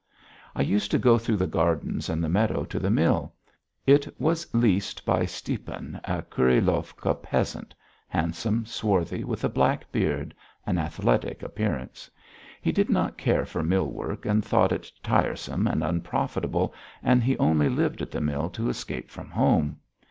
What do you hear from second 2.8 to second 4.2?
mill. It